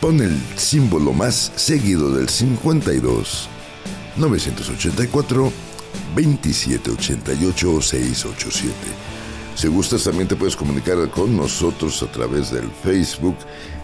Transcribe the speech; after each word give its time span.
pon 0.00 0.20
el 0.20 0.36
símbolo 0.56 1.12
más 1.12 1.52
seguido 1.54 2.12
del 2.12 2.28
52 2.28 3.48
984 4.16 5.52
2788 6.16 7.82
687. 7.82 8.74
Si 9.54 9.68
gustas 9.68 10.02
también 10.02 10.26
te 10.26 10.34
puedes 10.34 10.56
comunicar 10.56 11.08
con 11.10 11.36
nosotros 11.36 12.02
a 12.02 12.10
través 12.10 12.50
del 12.50 12.68
Facebook 12.82 13.36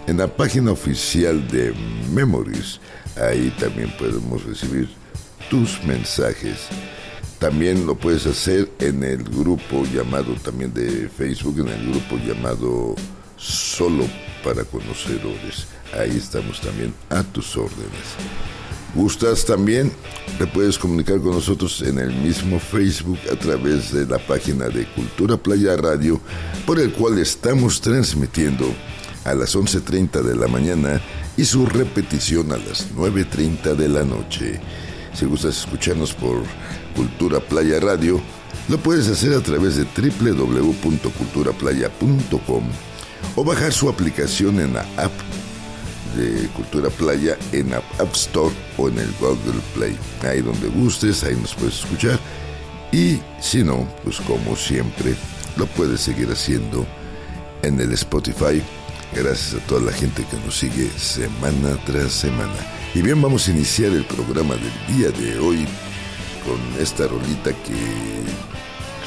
en 0.08 0.16
la 0.16 0.27
página 0.27 0.72
oficial 0.72 1.46
de 1.46 1.72
Memories 2.12 2.80
Ahí 3.17 3.55
también 3.59 3.91
podemos 3.98 4.45
recibir 4.45 4.89
tus 5.50 5.83
mensajes. 5.84 6.69
También 7.39 7.86
lo 7.86 7.95
puedes 7.95 8.27
hacer 8.27 8.70
en 8.78 9.05
el 9.05 9.23
grupo 9.23 9.84
llamado 9.84 10.34
también 10.42 10.73
de 10.73 11.08
Facebook, 11.08 11.61
en 11.61 11.69
el 11.69 11.91
grupo 11.91 12.17
llamado 12.19 12.95
Solo 13.36 14.06
para 14.42 14.64
Conocedores. 14.64 15.67
Ahí 15.98 16.17
estamos 16.17 16.61
también 16.61 16.95
a 17.11 17.23
tus 17.23 17.56
órdenes. 17.56 18.17
¿Gustas 18.95 19.45
también? 19.45 19.92
Te 20.39 20.47
puedes 20.47 20.78
comunicar 20.78 21.20
con 21.20 21.33
nosotros 21.33 21.83
en 21.83 21.98
el 21.98 22.14
mismo 22.14 22.58
Facebook 22.58 23.19
a 23.30 23.36
través 23.36 23.92
de 23.92 24.06
la 24.06 24.19
página 24.19 24.69
de 24.69 24.86
Cultura 24.86 25.36
Playa 25.36 25.77
Radio, 25.77 26.20
por 26.67 26.80
el 26.80 26.92
cual 26.92 27.19
estamos 27.19 27.80
transmitiendo 27.80 28.67
a 29.25 29.34
las 29.34 29.55
11.30 29.55 30.23
de 30.23 30.36
la 30.36 30.48
mañana 30.48 31.03
y 31.37 31.45
su 31.45 31.67
repetición 31.67 32.53
a 32.53 32.56
las 32.56 32.95
9.30 32.95 33.75
de 33.75 33.89
la 33.89 34.05
noche. 34.05 34.61
Si 35.12 35.27
gustas 35.27 35.59
escucharnos 35.59 36.15
por 36.15 36.45
Cultura 36.95 37.41
Playa 37.41 37.81
Radio, 37.81 38.20
lo 38.69 38.79
puedes 38.79 39.09
hacer 39.09 39.33
a 39.34 39.41
través 39.41 39.77
de 39.77 39.84
www.culturaplaya.com 39.84 42.64
o 43.37 43.45
bajar 43.45 43.73
su 43.73 43.89
aplicación 43.89 44.61
en 44.61 44.75
la 44.75 44.83
app 44.97 45.12
de 46.17 46.48
Cultura 46.48 46.91
Playa 46.91 47.39
en 47.53 47.70
la 47.70 47.79
App 47.98 48.14
Store 48.14 48.55
o 48.79 48.89
en 48.89 48.98
el 48.98 49.12
Google 49.20 49.61
Play. 49.75 49.97
Ahí 50.23 50.41
donde 50.41 50.69
gustes, 50.69 51.23
ahí 51.25 51.37
nos 51.37 51.55
puedes 51.55 51.81
escuchar. 51.81 52.19
Y 52.92 53.19
si 53.41 53.62
no, 53.62 53.87
pues 54.05 54.20
como 54.20 54.57
siempre, 54.57 55.14
lo 55.57 55.67
puedes 55.67 56.01
seguir 56.01 56.31
haciendo 56.31 56.87
en 57.63 57.80
el 57.80 57.92
Spotify 57.92 58.63
Gracias 59.14 59.55
a 59.55 59.67
toda 59.67 59.80
la 59.80 59.92
gente 59.92 60.24
que 60.30 60.36
nos 60.44 60.58
sigue 60.58 60.90
semana 60.98 61.77
tras 61.86 62.12
semana. 62.12 62.55
Y 62.94 63.02
bien, 63.02 63.20
vamos 63.20 63.48
a 63.48 63.50
iniciar 63.50 63.92
el 63.92 64.05
programa 64.05 64.55
del 64.56 64.96
día 64.96 65.11
de 65.11 65.39
hoy 65.39 65.67
con 66.44 66.83
esta 66.83 67.06
rolita 67.06 67.50
que 67.50 67.74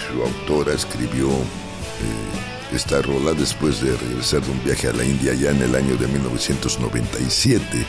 su 0.08 0.22
autora 0.22 0.74
escribió 0.74 1.30
eh, 1.30 2.76
esta 2.76 3.02
rola 3.02 3.34
después 3.34 3.82
de 3.82 3.96
regresar 3.96 4.42
de 4.42 4.52
un 4.52 4.64
viaje 4.64 4.88
a 4.88 4.94
la 4.94 5.04
India 5.04 5.34
ya 5.34 5.52
en 5.52 5.62
el 5.62 5.76
año 5.76 5.96
de 5.96 6.08
1997. 6.08 7.86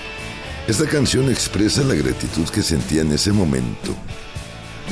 Esta 0.69 0.87
canción 0.87 1.31
expresa 1.31 1.83
la 1.83 1.95
gratitud 1.95 2.49
que 2.49 2.63
sentía 2.63 3.03
en 3.03 3.13
ese 3.13 3.33
momento. 3.33 3.95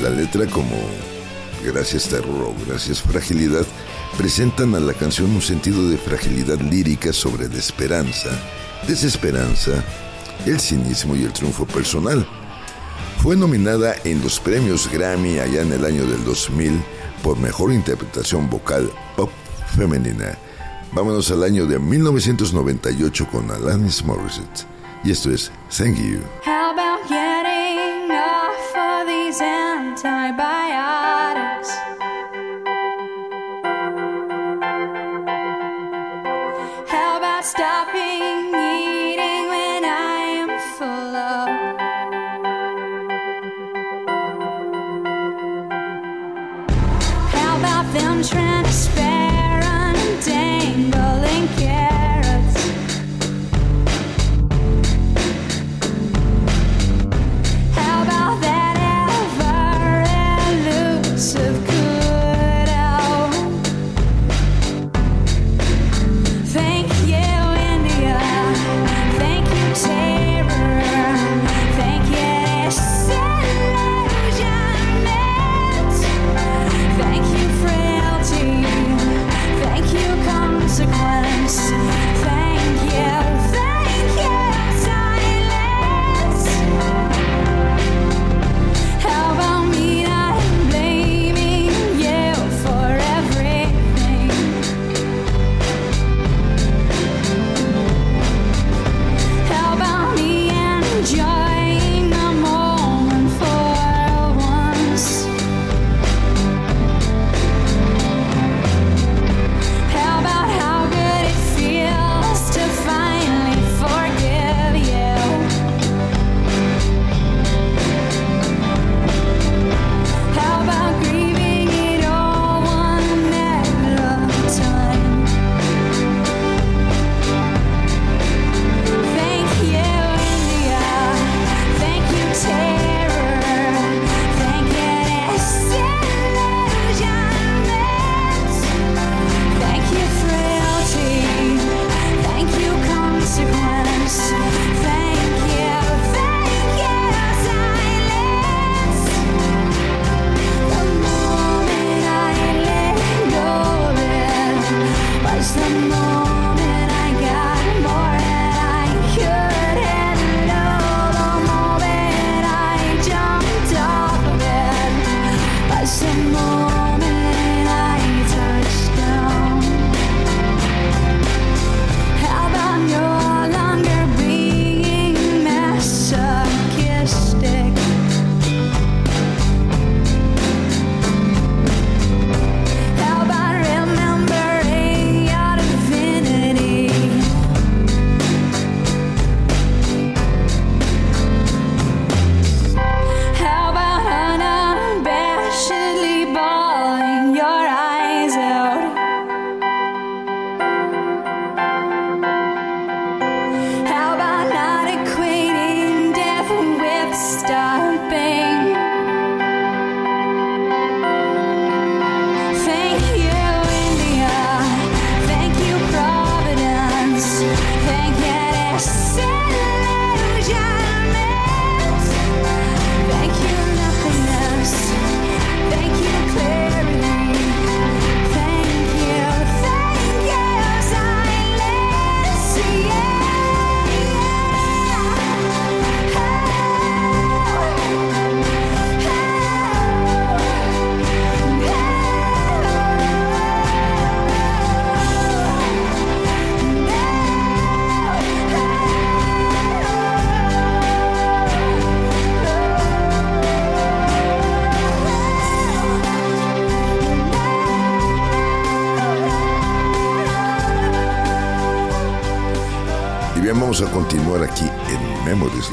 La 0.03 0.11
letra 0.11 0.47
como 0.47 0.77
gracias 1.65 2.09
terror 2.09 2.55
gracias 2.67 3.03
fragilidad 3.03 3.67
presentan 4.17 4.75
a 4.75 4.81
la 4.81 4.95
canción 4.95 5.31
un 5.31 5.43
sentido 5.43 5.89
de 5.89 5.99
fragilidad 5.99 6.59
lírica 6.61 7.13
sobre 7.13 7.49
la 7.49 7.57
esperanza, 7.59 8.31
desesperanza, 8.87 9.85
el 10.47 10.61
cinismo 10.61 11.17
y 11.17 11.25
el 11.25 11.33
triunfo 11.33 11.67
personal. 11.67 12.27
Fue 13.19 13.37
nominada 13.37 13.95
en 14.05 14.23
los 14.23 14.39
premios 14.39 14.91
Grammy 14.91 15.39
allá 15.39 15.63
en 15.63 15.73
el 15.73 15.85
año 15.85 16.07
del 16.07 16.25
2000 16.25 16.81
por 17.23 17.37
mejor 17.39 17.73
interpretación 17.73 18.49
vocal 18.49 18.91
pop 19.17 19.31
femenina. 19.77 20.39
Vámonos 20.93 21.31
al 21.31 21.43
año 21.43 21.67
de 21.67 21.79
1998 21.79 23.29
con 23.31 23.51
Alanis 23.51 24.05
Morissette. 24.05 24.67
Y 25.05 25.13
esto 25.13 25.31
es 25.31 25.51
Thank 25.77 25.99
You. 25.99 26.21
How 26.45 26.73
about 26.73 27.09
getting 27.09 28.11
off 28.11 29.07
these 29.07 29.39
frailty 29.39 31.18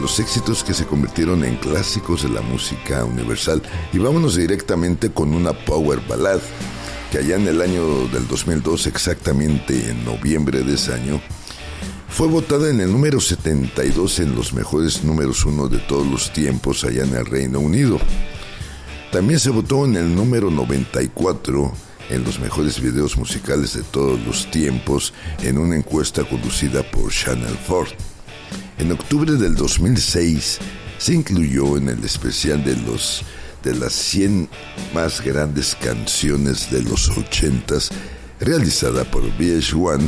los 0.06 0.20
éxitos 0.20 0.64
que 0.64 0.76
se 0.76 0.86
convirtieron 0.86 1.44
en 1.44 1.56
clásicos 1.56 2.22
de 2.22 2.30
la 2.30 2.42
música 2.42 3.04
universal. 3.04 3.64
Y 3.92 3.98
vámonos 3.98 4.36
directamente 4.36 5.10
con 5.10 5.34
una 5.34 5.52
power 5.52 6.00
ballad 6.08 6.40
que 7.12 7.18
allá 7.18 7.38
en 7.38 7.48
el 7.48 7.60
año 7.60 8.08
del 8.10 8.28
2002, 8.28 8.86
exactamente 8.86 9.90
en 9.90 10.06
noviembre 10.06 10.62
de 10.62 10.76
ese 10.76 10.94
año, 10.94 11.20
fue 12.08 12.28
votada 12.28 12.70
en 12.70 12.82
el 12.82 12.92
número 12.92 13.20
72 13.20 14.20
en 14.20 14.36
los 14.36 14.54
mejores 14.54 15.04
números 15.04 15.44
uno 15.44 15.68
de 15.70 15.80
todos 15.80 16.06
los 16.06 16.32
tiempos 16.32 16.84
allá 16.84 17.04
en 17.04 17.16
el 17.16 17.26
Reino 17.26 17.60
Unido. 17.60 17.98
También 19.12 19.40
se 19.40 19.50
votó 19.50 19.86
en 19.86 19.96
el 19.96 20.16
número 20.16 20.52
94 20.52 21.74
en 22.12 22.24
los 22.24 22.40
mejores 22.40 22.80
videos 22.80 23.18
musicales 23.18 23.74
de 23.74 23.82
todos 23.82 24.20
los 24.20 24.52
tiempos 24.52 25.16
en 25.42 25.58
una 25.58 25.76
encuesta 25.76 26.24
conducida 26.26 26.84
por 26.92 27.12
Channel 27.12 27.58
4. 27.68 28.15
En 28.78 28.92
octubre 28.92 29.34
del 29.34 29.56
2006 29.56 30.60
se 30.98 31.14
incluyó 31.14 31.78
en 31.78 31.90
el 31.90 32.04
especial 32.04 32.64
de 32.64 32.76
los 32.76 33.24
de 33.64 33.74
las 33.76 33.94
100 33.94 34.48
más 34.94 35.22
grandes 35.22 35.76
canciones 35.76 36.70
de 36.72 36.84
los 36.84 37.10
80s 37.10 37.90
realizada 38.40 39.04
por 39.06 39.24
VH1 39.24 40.02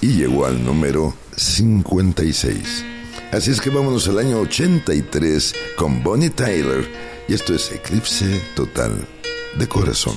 y 0.00 0.14
llegó 0.14 0.46
al 0.46 0.64
número 0.64 1.14
56. 1.36 2.84
Así 3.30 3.50
es 3.50 3.60
que 3.60 3.70
vámonos 3.70 4.08
al 4.08 4.18
año 4.18 4.38
83 4.40 5.54
con 5.76 6.02
Bonnie 6.02 6.30
Tyler 6.30 6.88
y 7.28 7.34
esto 7.34 7.54
es 7.54 7.72
Eclipse 7.72 8.40
Total 8.54 8.92
de 9.58 9.68
Corazón. 9.68 10.16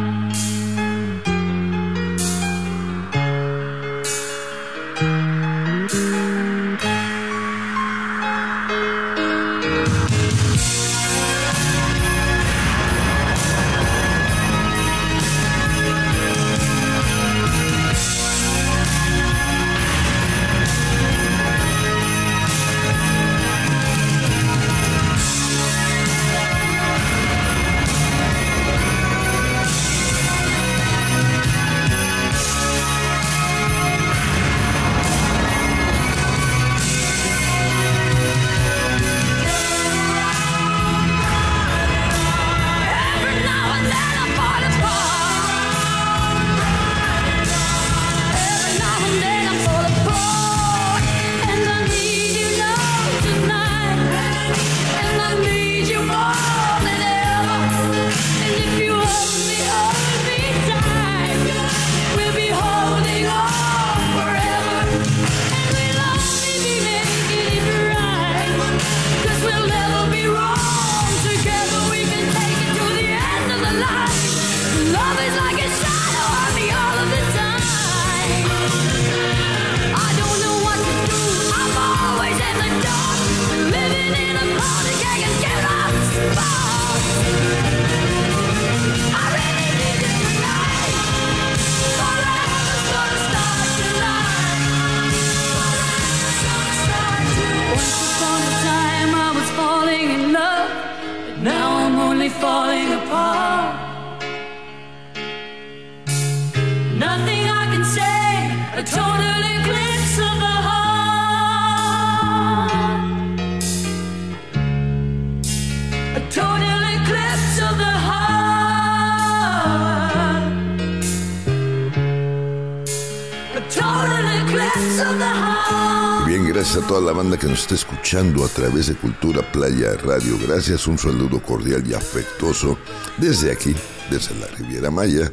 La 127.01 127.13
banda 127.13 127.37
que 127.37 127.47
nos 127.47 127.61
está 127.61 127.75
escuchando 127.75 128.45
a 128.45 128.47
través 128.47 128.87
de 128.87 128.95
Cultura 128.95 129.41
Playa 129.51 129.95
Radio. 129.97 130.37
Gracias, 130.45 130.87
un 130.87 130.97
saludo 130.97 131.41
cordial 131.41 131.83
y 131.87 131.93
afectuoso 131.93 132.77
desde 133.17 133.51
aquí, 133.51 133.75
desde 134.09 134.35
la 134.35 134.47
Riviera 134.47 134.91
Maya, 134.91 135.31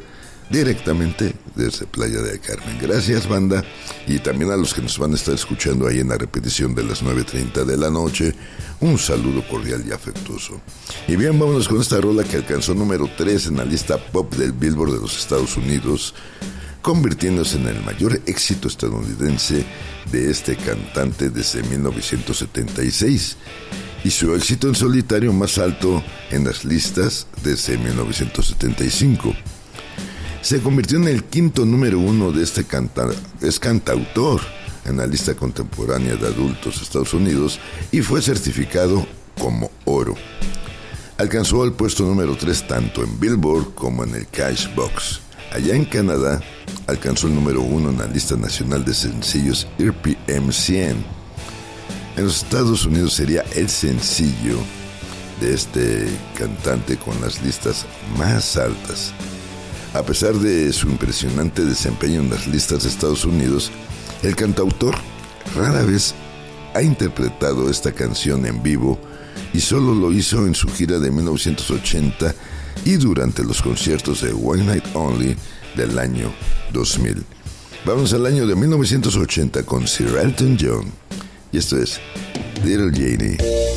directamente 0.49 1.35
desde 1.55 1.85
Playa 1.85 2.21
de 2.21 2.39
Carmen. 2.39 2.77
Gracias, 2.81 3.27
banda, 3.29 3.63
y 4.07 4.19
también 4.19 4.51
a 4.51 4.57
los 4.57 4.73
que 4.73 4.81
nos 4.81 4.97
van 4.97 5.11
a 5.11 5.15
estar 5.15 5.35
escuchando 5.35 5.87
ahí 5.87 5.99
en 5.99 6.09
la 6.09 6.17
repetición 6.17 6.73
de 6.73 6.83
las 6.83 7.03
9.30 7.03 7.63
de 7.63 7.77
la 7.77 7.89
noche. 7.89 8.33
Un 8.81 8.97
saludo 8.97 9.47
cordial 9.47 9.83
y 9.87 9.91
afectuoso. 9.91 10.59
Y 11.07 11.15
bien, 11.15 11.37
vámonos 11.37 11.67
con 11.67 11.79
esta 11.79 12.01
rola 12.01 12.23
que 12.23 12.37
alcanzó 12.37 12.73
número 12.73 13.09
3 13.15 13.47
en 13.47 13.57
la 13.57 13.65
lista 13.65 13.97
pop 13.97 14.33
del 14.35 14.53
Billboard 14.53 14.93
de 14.93 15.01
los 15.01 15.17
Estados 15.17 15.55
Unidos 15.57 16.15
convirtiéndose 16.81 17.57
en 17.57 17.67
el 17.67 17.83
mayor 17.83 18.21
éxito 18.25 18.67
estadounidense 18.67 19.65
de 20.11 20.31
este 20.31 20.55
cantante 20.55 21.29
desde 21.29 21.63
1976 21.63 23.37
y 24.03 24.11
su 24.11 24.33
éxito 24.35 24.67
en 24.67 24.75
solitario 24.75 25.33
más 25.33 25.57
alto 25.57 26.03
en 26.31 26.45
las 26.45 26.63
listas 26.63 27.27
desde 27.43 27.77
1975. 27.77 29.35
Se 30.41 30.61
convirtió 30.61 30.97
en 30.97 31.07
el 31.07 31.25
quinto 31.25 31.65
número 31.65 31.99
uno 31.99 32.31
de 32.31 32.43
este 32.43 32.63
canta 32.63 33.09
es 33.41 33.59
cantautor 33.59 34.41
en 34.85 34.97
la 34.97 35.05
lista 35.05 35.35
contemporánea 35.35 36.15
de 36.15 36.27
adultos 36.27 36.77
de 36.77 36.83
Estados 36.83 37.13
Unidos 37.13 37.59
y 37.91 38.01
fue 38.01 38.21
certificado 38.21 39.05
como 39.37 39.69
oro. 39.85 40.15
Alcanzó 41.17 41.65
el 41.65 41.73
puesto 41.73 42.03
número 42.03 42.37
3 42.37 42.67
tanto 42.67 43.03
en 43.03 43.19
Billboard 43.19 43.73
como 43.75 44.05
en 44.05 44.15
el 44.15 44.27
Cashbox. 44.27 45.28
Allá 45.51 45.75
en 45.75 45.85
Canadá 45.85 46.41
alcanzó 46.85 47.27
el 47.27 47.35
número 47.35 47.61
uno 47.61 47.89
en 47.89 47.97
la 47.97 48.05
lista 48.05 48.35
nacional 48.35 48.85
de 48.85 48.93
sencillos 48.93 49.67
RPM 49.79 50.51
100. 50.51 51.19
En 52.17 52.23
los 52.23 52.43
Estados 52.43 52.85
Unidos 52.85 53.13
sería 53.13 53.43
el 53.55 53.67
sencillo 53.69 54.57
de 55.41 55.53
este 55.53 56.07
cantante 56.37 56.97
con 56.97 57.19
las 57.21 57.41
listas 57.41 57.85
más 58.17 58.57
altas. 58.57 59.11
A 59.95 60.03
pesar 60.03 60.35
de 60.35 60.71
su 60.71 60.87
impresionante 60.87 61.65
desempeño 61.65 62.21
en 62.21 62.29
las 62.29 62.45
listas 62.45 62.83
de 62.83 62.89
Estados 62.89 63.25
Unidos, 63.25 63.71
el 64.21 64.35
cantautor 64.35 64.95
rara 65.55 65.83
vez 65.83 66.13
ha 66.75 66.83
interpretado 66.83 67.71
esta 67.71 67.91
canción 67.91 68.45
en 68.45 68.61
vivo 68.61 68.99
y 69.51 69.61
solo 69.61 69.95
lo 69.95 70.11
hizo 70.11 70.45
en 70.45 70.53
su 70.53 70.67
gira 70.67 70.99
de 70.99 71.09
1980 71.09 72.35
y 72.85 72.97
durante 72.97 73.43
los 73.43 73.61
conciertos 73.61 74.21
de 74.21 74.31
One 74.33 74.63
Night 74.63 74.85
Only 74.93 75.35
del 75.75 75.97
año 75.99 76.31
2000. 76.73 77.23
Vamos 77.85 78.13
al 78.13 78.25
año 78.25 78.45
de 78.45 78.55
1980 78.55 79.63
con 79.63 79.87
Sir 79.87 80.17
Elton 80.21 80.57
John 80.59 80.91
y 81.51 81.57
esto 81.57 81.77
es 81.77 81.99
Little 82.63 82.91
Janie. 82.91 83.68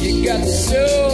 You 0.00 0.24
got 0.24 0.44
so 0.46 1.07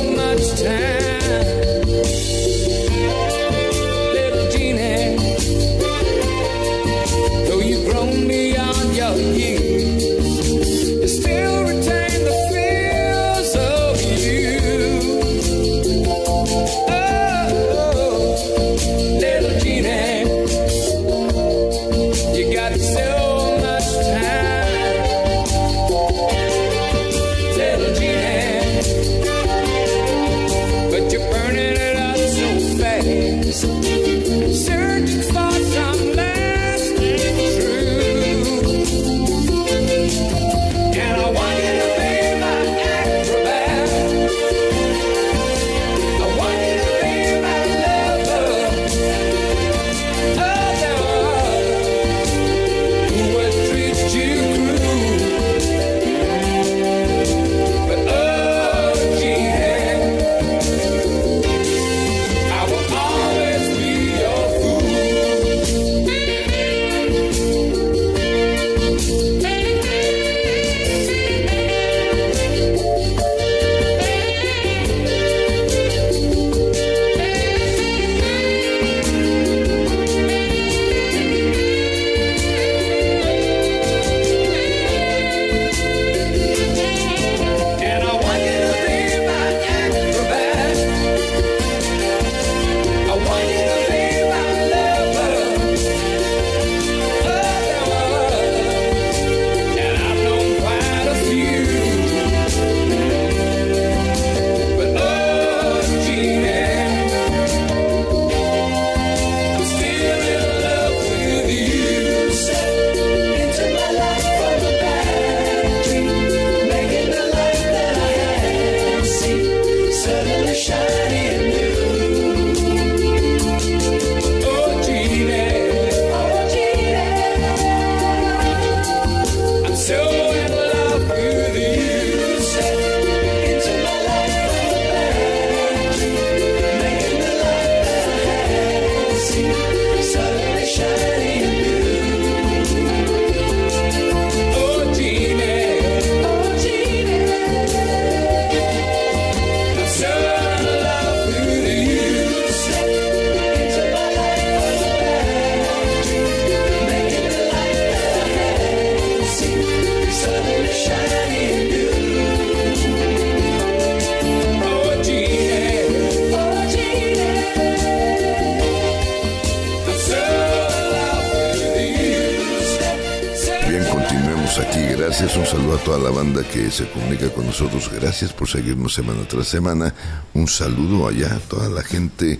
que 176.54 176.70
se 176.70 176.88
comunica 176.88 177.28
con 177.30 177.46
nosotros. 177.46 177.90
Gracias 177.92 178.32
por 178.32 178.48
seguirnos 178.48 178.94
semana 178.94 179.26
tras 179.26 179.48
semana. 179.48 179.92
Un 180.34 180.46
saludo 180.46 181.08
allá 181.08 181.34
a 181.34 181.40
toda 181.40 181.68
la 181.68 181.82
gente 181.82 182.38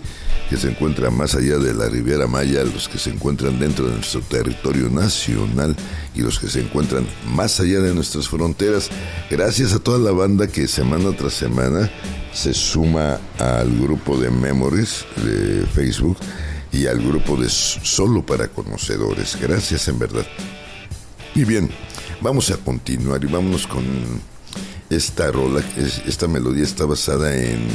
que 0.49 0.55
se 0.55 0.69
encuentra 0.69 1.11
más 1.11 1.35
allá 1.35 1.57
de 1.57 1.73
la 1.73 1.89
Riviera 1.89 2.25
Maya, 2.25 2.63
los 2.63 2.87
que 2.87 2.97
se 2.97 3.09
encuentran 3.09 3.59
dentro 3.59 3.87
de 3.87 3.95
nuestro 3.95 4.21
territorio 4.21 4.89
nacional 4.89 5.75
y 6.13 6.21
los 6.21 6.39
que 6.39 6.47
se 6.47 6.61
encuentran 6.61 7.05
más 7.27 7.59
allá 7.59 7.81
de 7.81 7.93
nuestras 7.93 8.29
fronteras. 8.29 8.89
Gracias 9.29 9.73
a 9.73 9.79
toda 9.79 9.99
la 9.99 10.11
banda 10.11 10.47
que 10.47 10.65
semana 10.69 11.11
tras 11.17 11.33
semana 11.33 11.91
se 12.33 12.53
suma 12.53 13.19
al 13.37 13.69
grupo 13.77 14.17
de 14.17 14.31
Memories 14.31 15.03
de 15.25 15.65
Facebook 15.73 16.17
y 16.71 16.87
al 16.87 16.99
grupo 16.99 17.35
de 17.35 17.49
Solo 17.49 18.25
para 18.25 18.47
Conocedores. 18.47 19.37
Gracias 19.41 19.89
en 19.89 19.99
verdad. 19.99 20.25
Y 21.35 21.43
bien, 21.43 21.69
Vamos 22.25 22.49
a 22.49 22.57
continuar 22.57 23.23
y 23.23 23.27
vámonos 23.27 23.67
con 23.67 23.85
esta 24.89 25.29
rola. 25.29 25.63
Esta 26.07 26.27
melodía 26.27 26.63
está 26.63 26.85
basada 26.85 27.35
en, 27.35 27.67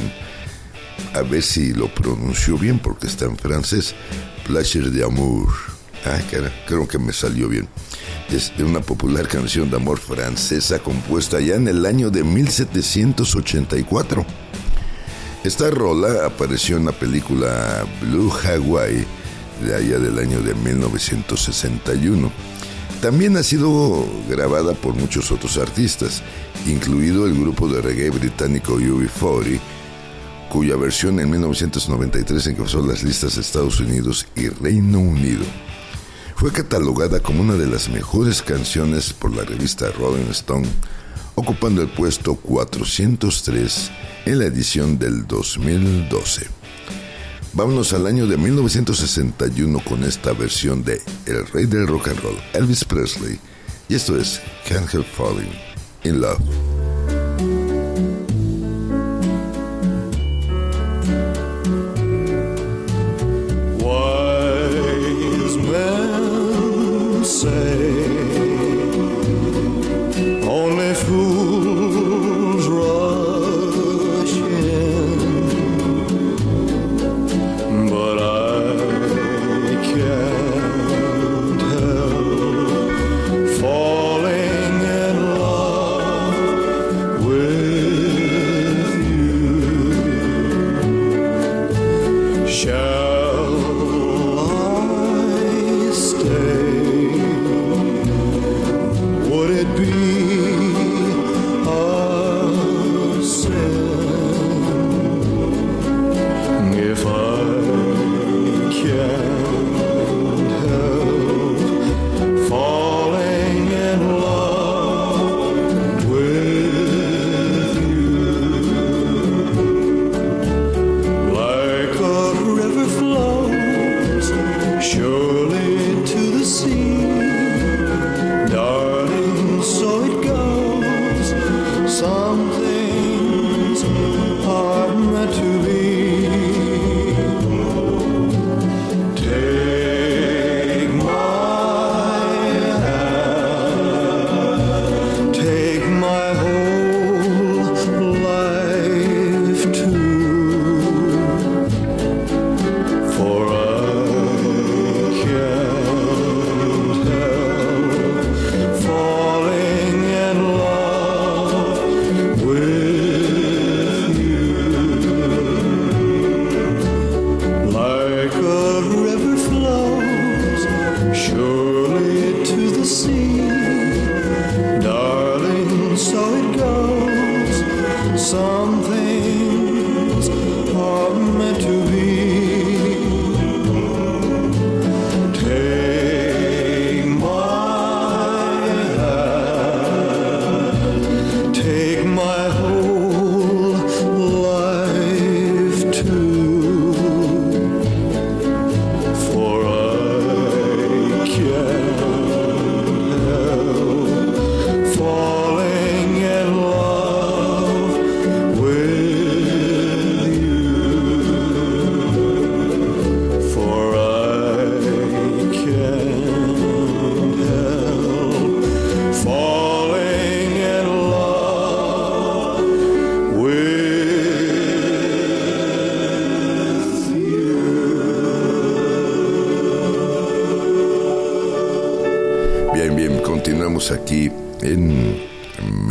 a 1.14 1.22
ver 1.22 1.44
si 1.44 1.72
lo 1.72 1.86
pronuncio 1.94 2.58
bien 2.58 2.80
porque 2.80 3.06
está 3.06 3.26
en 3.26 3.38
francés, 3.38 3.94
Placer 4.44 4.90
de 4.90 5.04
Amour. 5.04 5.50
Ah, 6.04 6.18
creo 6.66 6.88
que 6.88 6.98
me 6.98 7.12
salió 7.12 7.48
bien. 7.48 7.68
Es 8.28 8.52
una 8.58 8.80
popular 8.80 9.28
canción 9.28 9.70
de 9.70 9.76
amor 9.76 10.00
francesa 10.00 10.80
compuesta 10.80 11.38
ya 11.38 11.54
en 11.54 11.68
el 11.68 11.86
año 11.86 12.10
de 12.10 12.24
1784. 12.24 14.26
Esta 15.44 15.70
rola 15.70 16.26
apareció 16.26 16.76
en 16.76 16.86
la 16.86 16.92
película 16.92 17.86
Blue 18.00 18.32
Hawaii 18.32 19.06
de 19.64 19.76
allá 19.76 20.00
del 20.00 20.18
año 20.18 20.40
de 20.40 20.56
1961 20.56 22.49
también 23.00 23.36
ha 23.36 23.42
sido 23.42 24.06
grabada 24.28 24.74
por 24.74 24.94
muchos 24.94 25.30
otros 25.30 25.56
artistas, 25.56 26.22
incluido 26.66 27.26
el 27.26 27.34
grupo 27.34 27.66
de 27.68 27.80
reggae 27.80 28.10
británico 28.10 28.76
UB40, 28.76 29.58
cuya 30.50 30.76
versión 30.76 31.18
en 31.20 31.30
1993 31.30 32.46
encabezó 32.48 32.86
las 32.86 33.02
listas 33.02 33.36
de 33.36 33.40
Estados 33.40 33.80
Unidos 33.80 34.26
y 34.36 34.48
Reino 34.48 35.00
Unido. 35.00 35.44
Fue 36.36 36.52
catalogada 36.52 37.20
como 37.20 37.42
una 37.42 37.54
de 37.54 37.66
las 37.66 37.88
mejores 37.88 38.42
canciones 38.42 39.12
por 39.12 39.34
la 39.34 39.44
revista 39.44 39.90
Rolling 39.90 40.30
Stone, 40.30 40.68
ocupando 41.36 41.80
el 41.82 41.88
puesto 41.88 42.34
403 42.34 43.90
en 44.26 44.38
la 44.38 44.44
edición 44.44 44.98
del 44.98 45.26
2012. 45.26 46.59
Vámonos 47.52 47.92
al 47.92 48.06
año 48.06 48.26
de 48.26 48.36
1961 48.36 49.80
con 49.84 50.04
esta 50.04 50.32
versión 50.32 50.84
de 50.84 51.00
El 51.26 51.46
Rey 51.48 51.66
del 51.66 51.86
Rock 51.88 52.08
and 52.08 52.20
Roll, 52.20 52.38
Elvis 52.52 52.84
Presley. 52.84 53.40
Y 53.88 53.96
esto 53.96 54.16
es 54.16 54.40
Can't 54.68 54.92
Help 54.94 55.06
Falling 55.06 55.52
in 56.04 56.20
Love. 56.20 56.69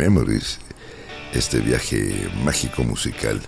Memories, 0.00 0.58
este 1.34 1.60
viaje 1.60 2.30
mágico 2.42 2.82
musical. 2.82 3.38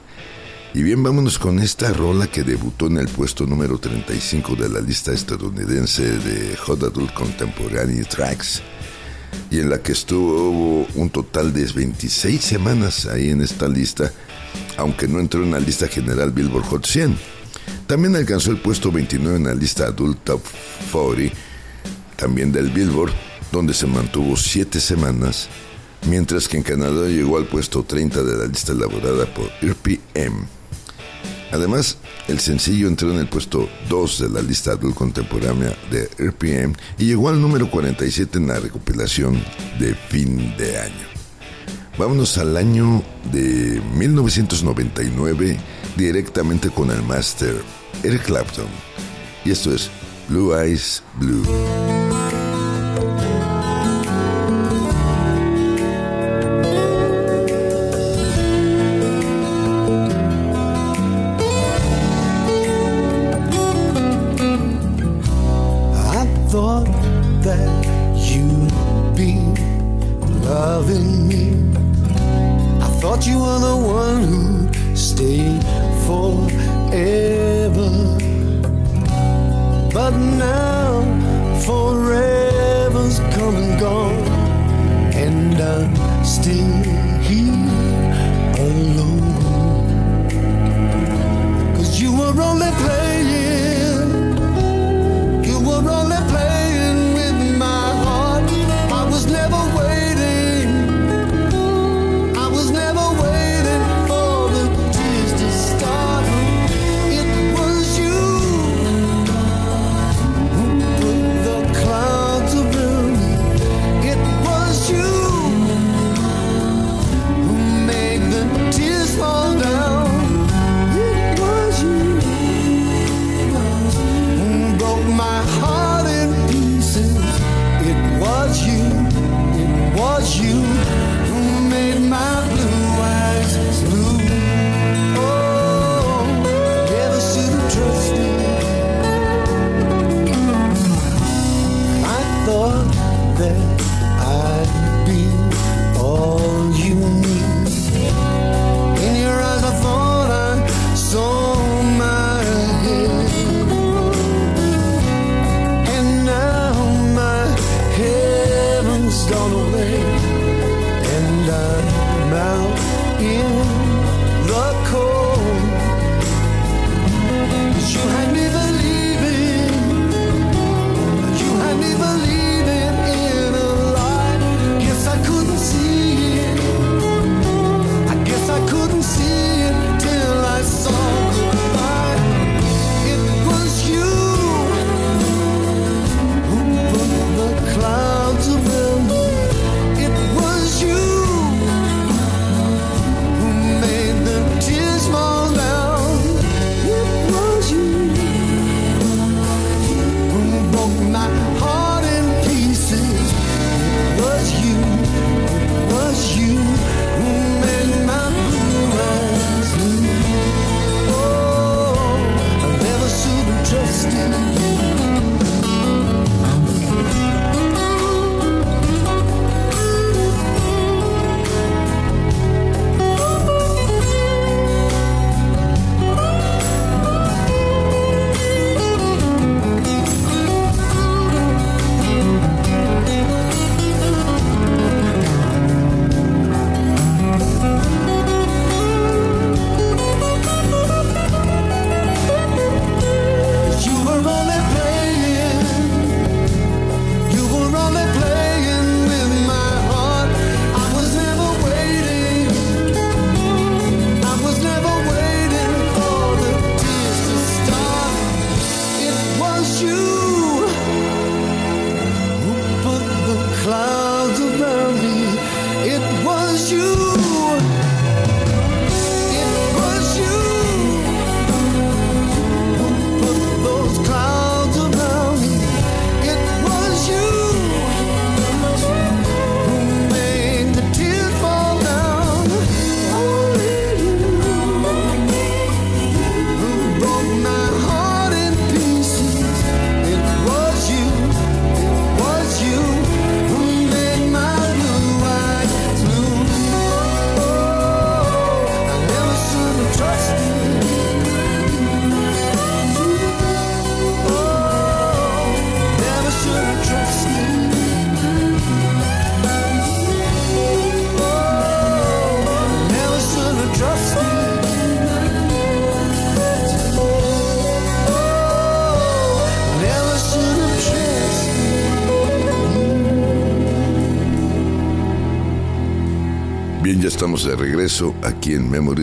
Y 0.75 0.83
bien, 0.83 1.03
vámonos 1.03 1.39
con 1.39 1.61
esta 1.61 1.95
rola 1.95 2.27
que 2.27 2.43
debutó 2.43 2.89
en 2.89 2.99
el 2.99 3.09
puesto 3.09 3.47
número 3.47 3.79
35 3.79 4.57
de 4.57 4.69
la 4.69 4.81
lista 4.81 5.13
estadounidense 5.13 6.03
de 6.03 6.55
Hot 6.57 6.83
Adult 6.83 7.15
Contemporary 7.15 8.03
Tracks 8.05 8.61
y 9.51 9.61
en 9.61 9.71
la 9.71 9.83
que 9.83 9.93
estuvo 9.93 10.87
un 10.95 11.09
total 11.09 11.55
de 11.55 11.65
26 11.65 12.39
semanas 12.39 13.07
ahí 13.07 13.31
en 13.31 13.41
esta 13.41 13.67
lista, 13.67 14.13
aunque 14.77 15.09
no 15.09 15.21
entró 15.21 15.43
en 15.43 15.53
la 15.53 15.61
lista 15.61 15.89
general 15.89 16.33
Billboard 16.33 16.67
Hot 16.67 16.85
100. 16.85 17.17
También 17.87 18.15
alcanzó 18.15 18.51
el 18.51 18.59
puesto 18.59 18.93
29 18.93 19.39
en 19.39 19.45
la 19.45 19.55
lista 19.55 19.87
Adult 19.87 20.23
Top 20.23 20.43
40, 20.93 21.35
también 22.17 22.53
del 22.53 22.69
Billboard, 22.69 23.13
donde 23.51 23.73
se 23.73 23.87
mantuvo 23.87 24.37
7 24.37 24.81
semanas, 24.81 25.49
mientras 26.07 26.49
que 26.49 26.57
en 26.57 26.63
Canadá 26.63 27.09
llegó 27.09 27.39
al 27.39 27.47
puesto 27.47 27.83
30 27.83 28.23
de 28.23 28.37
la 28.37 28.47
lista 28.47 28.73
elaborada 28.73 29.27
por 29.35 29.47
RPM. 29.61 30.47
Además, 31.53 31.99
el 32.29 32.41
sencillo 32.41 32.89
entró 32.89 33.13
en 33.13 33.19
el 33.19 33.29
puesto 33.29 33.69
2 33.89 34.21
de 34.21 34.29
la 34.31 34.41
lista 34.41 34.73
adult 34.73 34.95
contemporánea 34.95 35.77
de 35.91 36.09
RPM 36.19 36.75
y 36.99 37.05
llegó 37.05 37.29
al 37.29 37.41
número 37.41 37.71
47 37.71 38.39
en 38.39 38.47
la 38.49 38.59
recopilación 38.59 39.43
de 39.79 39.95
fin 39.95 40.57
de 40.57 40.79
año. 40.79 41.13
Vámonos 41.99 42.39
al 42.39 42.57
año 42.57 43.03
de 43.31 43.83
1999 43.97 45.59
directamente 45.97 46.71
con 46.71 46.91
el 46.91 47.03
máster 47.03 47.55
Eric 48.03 48.25
Clapton. 48.25 48.67
Y 49.45 49.51
esto 49.51 49.75
es 49.75 49.91
Blue 50.29 50.55
Eyes 50.55 51.03
Blue. 51.19 51.92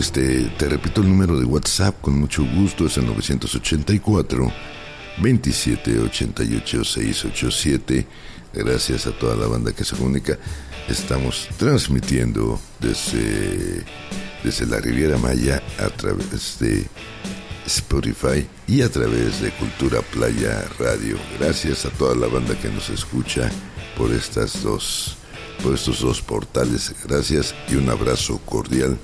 Memories. 0.00 0.12
Te, 0.12 0.44
te 0.56 0.68
repito 0.68 1.00
el 1.02 1.08
número 1.08 1.38
de 1.38 1.44
WhatsApp 1.44 2.00
con 2.00 2.18
mucho 2.18 2.44
gusto, 2.44 2.86
es 2.86 2.96
el 2.96 3.06
984 3.06 4.52
2788 5.18 6.84
687. 6.84 8.06
Gracias 8.52 9.06
a 9.06 9.12
toda 9.12 9.36
la 9.36 9.46
banda 9.46 9.72
que 9.72 9.84
se 9.84 9.96
comunica. 9.96 10.38
Estamos 10.88 11.48
transmitiendo 11.56 12.58
desde, 12.80 13.84
desde 14.42 14.66
la 14.66 14.80
Riviera 14.80 15.18
Maya 15.18 15.62
a 15.78 15.88
través 15.90 16.58
de 16.58 16.84
Spotify 17.66 18.46
y 18.66 18.82
a 18.82 18.88
través 18.88 19.40
de 19.40 19.52
Cultura 19.52 20.00
Playa 20.00 20.64
Radio. 20.78 21.16
Gracias 21.38 21.86
a 21.86 21.90
toda 21.90 22.16
la 22.16 22.26
banda 22.26 22.58
que 22.58 22.68
nos 22.68 22.90
escucha 22.90 23.50
por 23.96 24.10
estas 24.12 24.62
dos 24.62 25.16
por 25.62 25.74
estos 25.74 26.00
dos 26.00 26.22
portales. 26.22 26.94
Gracias 27.04 27.54
y 27.68 27.74
un 27.74 27.90
abrazo 27.90 28.38
cordial 28.46 28.98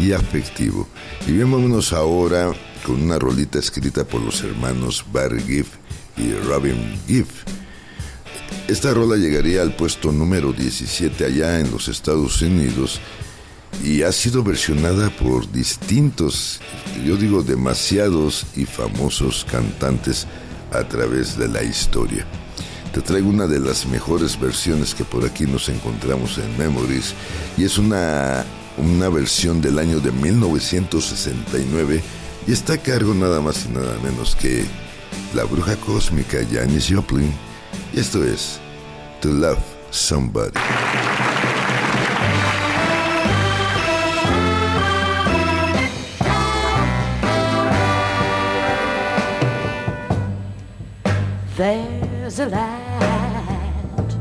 y 0.00 0.12
afectivo. 0.12 0.88
Y 1.26 1.38
vámonos 1.38 1.92
ahora 1.92 2.52
con 2.84 3.02
una 3.02 3.18
rolita 3.18 3.58
escrita 3.58 4.04
por 4.04 4.22
los 4.22 4.42
hermanos 4.42 5.04
Barry 5.12 5.42
Giff 5.42 5.68
y 6.16 6.32
Robin 6.32 6.98
Giff. 7.06 7.28
Esta 8.68 8.94
rola 8.94 9.16
llegaría 9.16 9.62
al 9.62 9.74
puesto 9.74 10.12
número 10.12 10.52
17 10.52 11.24
allá 11.24 11.60
en 11.60 11.70
los 11.70 11.88
Estados 11.88 12.40
Unidos 12.40 13.00
y 13.84 14.02
ha 14.02 14.12
sido 14.12 14.42
versionada 14.42 15.10
por 15.10 15.50
distintos, 15.50 16.60
yo 17.04 17.16
digo 17.16 17.42
demasiados 17.42 18.46
y 18.56 18.64
famosos 18.64 19.46
cantantes 19.50 20.26
a 20.72 20.84
través 20.84 21.36
de 21.36 21.48
la 21.48 21.62
historia. 21.62 22.26
Te 22.92 23.00
traigo 23.00 23.28
una 23.28 23.46
de 23.46 23.60
las 23.60 23.86
mejores 23.86 24.38
versiones 24.38 24.94
que 24.94 25.04
por 25.04 25.24
aquí 25.24 25.44
nos 25.46 25.68
encontramos 25.68 26.38
en 26.38 26.58
Memories 26.58 27.14
y 27.56 27.64
es 27.64 27.78
una, 27.78 28.44
una 28.80 29.08
versión 29.08 29.60
del 29.60 29.78
año 29.78 30.00
de 30.00 30.10
1969 30.12 32.02
y 32.46 32.52
está 32.52 32.74
a 32.74 32.78
cargo 32.78 33.14
nada 33.14 33.40
más 33.40 33.66
y 33.66 33.68
nada 33.68 33.98
menos 34.02 34.34
que 34.34 34.64
la 35.34 35.44
bruja 35.44 35.76
cósmica 35.76 36.38
Janis 36.50 36.88
Joplin 36.90 37.32
y 37.92 38.00
esto 38.00 38.24
es 38.24 38.58
To 39.20 39.28
Love 39.28 39.58
Somebody. 39.90 40.58
There's 51.56 52.38
a 52.40 52.46
light, 52.46 54.16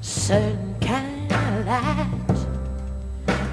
certain 0.00 0.74
kind 0.80 1.30
of 1.32 1.66
light, 1.66 2.11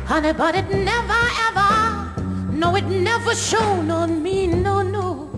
honey, 0.09 0.33
but 0.33 0.55
it 0.55 0.67
never 0.69 1.21
ever, 1.47 1.71
no, 2.51 2.75
it 2.75 2.85
never 2.85 3.35
shone 3.35 3.91
on 3.91 4.23
me, 4.23 4.47
no, 4.47 4.81
no. 4.81 5.29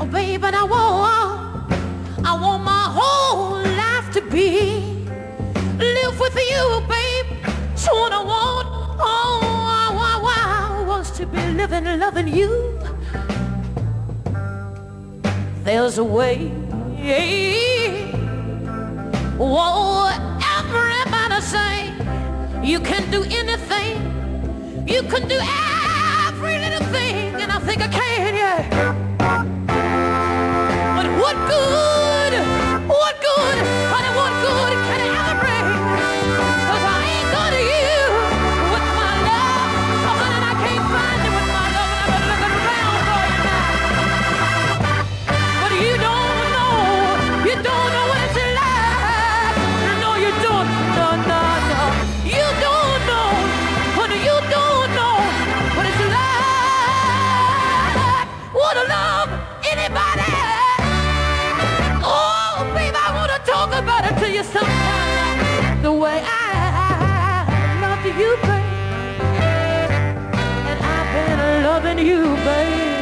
Oh, 0.00 0.06
baby, 0.12 0.44
I 0.44 0.64
want, 0.74 2.26
I 2.30 2.32
want 2.42 2.62
my 2.62 2.84
whole 2.98 3.62
life 3.82 4.12
to 4.12 4.20
be 4.30 4.48
live 5.78 6.20
with 6.20 6.36
you, 6.52 6.64
babe. 6.92 7.28
So 7.76 7.90
what 8.00 8.12
I 8.12 8.22
want, 8.22 8.68
oh, 9.00 9.40
I, 9.80 10.20
I, 10.22 10.82
I 10.82 10.86
wants 10.86 11.10
to 11.18 11.26
be 11.26 11.40
living, 11.60 11.84
loving 11.98 12.28
you 12.28 12.74
there's 15.64 15.96
a 15.96 16.04
way. 16.04 16.48
Whoa, 19.38 20.10
everybody 20.58 21.23
you 22.64 22.80
can 22.80 23.10
do 23.10 23.22
anything. 23.24 23.96
You 24.88 25.02
can 25.02 25.28
do 25.28 25.38
every 25.38 26.58
little 26.58 26.86
thing, 26.88 27.34
and 27.34 27.52
I 27.52 27.58
think 27.58 27.82
I 27.82 27.88
can, 27.88 28.34
yeah. 28.34 28.94
But 30.96 31.06
what 31.20 31.36
good, 31.48 31.93
you, 72.04 72.22
babe. 72.44 72.94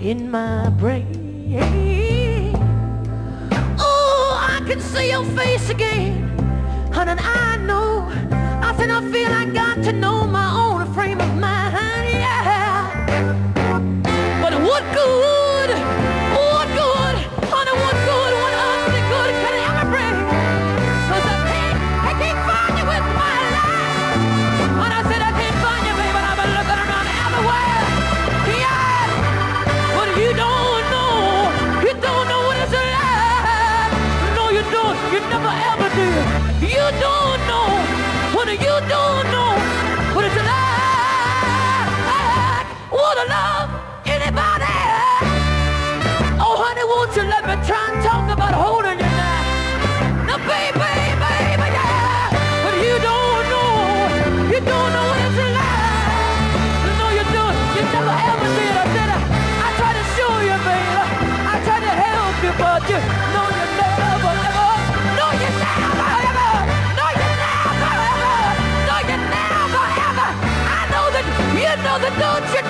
in 0.00 0.30
my 0.30 0.68
brain. 0.78 1.52
Oh, 3.78 4.38
I 4.40 4.60
can 4.68 4.80
see 4.80 5.10
your 5.10 5.24
face 5.24 5.68
again, 5.68 6.28
honey. 6.92 7.14
I 7.18 7.56
know. 7.56 8.06
I 8.62 8.72
said 8.76 8.90
I 8.90 9.00
feel 9.10 9.32
I 9.32 9.46
got 9.46 9.82
to 9.82 9.92
know 9.92 10.24
my 10.26 10.48
own 10.54 10.94
frame 10.94 11.20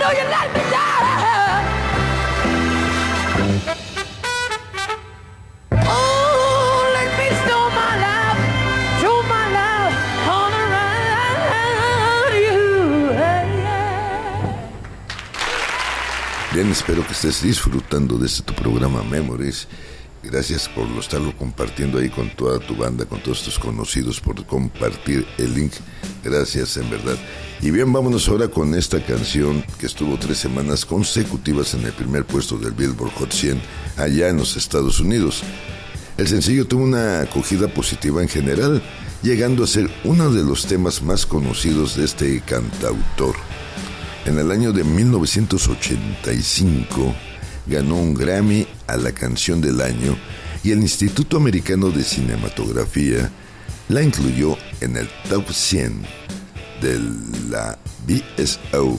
know 0.06 0.12
you 0.12 0.28
let 0.28 0.54
me. 0.54 0.66
Bien, 16.52 16.70
espero 16.70 17.06
que 17.06 17.12
estés 17.12 17.42
disfrutando 17.42 18.16
de 18.16 18.26
este 18.26 18.42
tu 18.42 18.54
programa 18.54 19.02
Memories. 19.02 19.68
Gracias 20.30 20.68
por 20.68 20.88
lo 20.88 20.98
estarlo 20.98 21.36
compartiendo 21.36 21.98
ahí 21.98 22.08
con 22.08 22.30
toda 22.30 22.58
tu 22.58 22.74
banda, 22.74 23.04
con 23.04 23.22
todos 23.22 23.44
tus 23.44 23.60
conocidos, 23.60 24.20
por 24.20 24.44
compartir 24.44 25.24
el 25.38 25.54
link. 25.54 25.72
Gracias, 26.24 26.76
en 26.76 26.90
verdad. 26.90 27.16
Y 27.62 27.70
bien, 27.70 27.92
vámonos 27.92 28.28
ahora 28.28 28.48
con 28.48 28.74
esta 28.74 29.00
canción 29.04 29.64
que 29.78 29.86
estuvo 29.86 30.18
tres 30.18 30.38
semanas 30.38 30.84
consecutivas 30.84 31.74
en 31.74 31.84
el 31.84 31.92
primer 31.92 32.24
puesto 32.24 32.58
del 32.58 32.72
Billboard 32.72 33.12
Hot 33.12 33.32
100 33.32 33.62
allá 33.96 34.28
en 34.28 34.38
los 34.38 34.56
Estados 34.56 34.98
Unidos. 34.98 35.44
El 36.18 36.26
sencillo 36.26 36.66
tuvo 36.66 36.82
una 36.82 37.20
acogida 37.20 37.68
positiva 37.68 38.20
en 38.20 38.28
general, 38.28 38.82
llegando 39.22 39.62
a 39.62 39.68
ser 39.68 39.88
uno 40.02 40.32
de 40.32 40.42
los 40.42 40.66
temas 40.66 41.02
más 41.02 41.24
conocidos 41.24 41.94
de 41.96 42.04
este 42.04 42.40
cantautor. 42.40 43.36
En 44.24 44.40
el 44.40 44.50
año 44.50 44.72
de 44.72 44.82
1985 44.82 47.14
ganó 47.66 47.96
un 47.96 48.14
Grammy 48.14 48.66
a 48.86 48.96
la 48.96 49.12
canción 49.12 49.60
del 49.60 49.80
año 49.80 50.16
y 50.62 50.70
el 50.72 50.80
Instituto 50.80 51.36
Americano 51.36 51.90
de 51.90 52.02
Cinematografía 52.02 53.30
la 53.88 54.02
incluyó 54.02 54.56
en 54.80 54.96
el 54.96 55.08
top 55.28 55.52
100 55.52 56.02
de 56.80 56.98
la 57.50 57.78
BSO, 58.06 58.98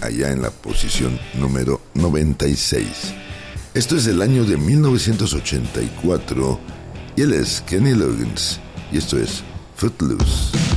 allá 0.00 0.30
en 0.30 0.40
la 0.42 0.50
posición 0.50 1.18
número 1.34 1.80
96. 1.94 3.14
Esto 3.74 3.96
es 3.96 4.04
del 4.04 4.22
año 4.22 4.44
de 4.44 4.56
1984 4.56 6.60
y 7.16 7.22
él 7.22 7.32
es 7.32 7.60
Kenny 7.62 7.94
Loggins 7.94 8.60
y 8.92 8.98
esto 8.98 9.18
es 9.18 9.42
Footloose. 9.76 10.73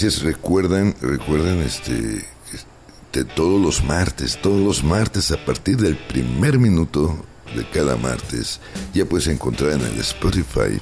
Recuerden, 0.00 0.94
recuerden 1.00 1.58
este, 1.58 2.24
de 3.12 3.24
todos 3.24 3.60
los 3.60 3.82
martes, 3.82 4.40
todos 4.40 4.60
los 4.60 4.84
martes 4.84 5.32
a 5.32 5.44
partir 5.44 5.76
del 5.76 5.96
primer 5.96 6.56
minuto 6.60 7.16
de 7.56 7.68
cada 7.68 7.96
martes, 7.96 8.60
ya 8.94 9.04
puedes 9.06 9.26
encontrar 9.26 9.72
en 9.72 9.80
el 9.80 9.98
Spotify 9.98 10.80